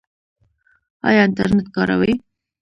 ایا 1.07 1.21
انټرنیټ 1.27 1.67
کاروئ؟ 1.75 2.13